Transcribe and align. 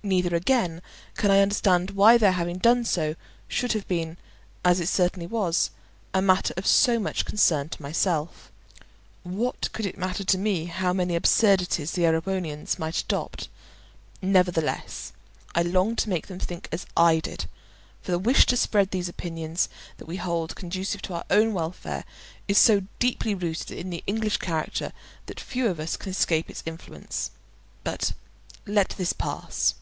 Neither, 0.00 0.34
again, 0.34 0.80
can 1.16 1.30
I 1.30 1.40
understand 1.42 1.90
why 1.90 2.16
their 2.16 2.32
having 2.32 2.56
done 2.56 2.86
so 2.86 3.14
should 3.46 3.72
have 3.74 3.86
been, 3.86 4.16
as 4.64 4.80
it 4.80 4.88
certainly 4.88 5.26
was, 5.26 5.68
a 6.14 6.22
matter 6.22 6.54
of 6.56 6.66
so 6.66 6.98
much 6.98 7.26
concern 7.26 7.68
to 7.68 7.82
myself. 7.82 8.50
What 9.22 9.70
could 9.74 9.84
it 9.84 9.98
matter 9.98 10.24
to 10.24 10.38
me 10.38 10.64
how 10.64 10.94
many 10.94 11.14
absurdities 11.14 11.90
the 11.92 12.06
Erewhonians 12.06 12.78
might 12.78 13.00
adopt? 13.02 13.50
Nevertheless 14.22 15.12
I 15.54 15.60
longed 15.60 15.98
to 15.98 16.08
make 16.08 16.28
them 16.28 16.38
think 16.38 16.68
as 16.72 16.86
I 16.96 17.18
did, 17.18 17.44
for 18.00 18.10
the 18.10 18.18
wish 18.18 18.46
to 18.46 18.56
spread 18.56 18.92
those 18.92 19.10
opinions 19.10 19.68
that 19.98 20.08
we 20.08 20.16
hold 20.16 20.56
conducive 20.56 21.02
to 21.02 21.14
our 21.16 21.24
own 21.28 21.52
welfare 21.52 22.04
is 22.46 22.56
so 22.56 22.84
deeply 22.98 23.34
rooted 23.34 23.72
in 23.72 23.90
the 23.90 24.02
English 24.06 24.38
character 24.38 24.94
that 25.26 25.38
few 25.38 25.66
of 25.68 25.78
us 25.78 25.98
can 25.98 26.10
escape 26.12 26.48
its 26.48 26.62
influence. 26.64 27.30
But 27.84 28.14
let 28.64 28.90
this 28.96 29.12
pass. 29.12 29.74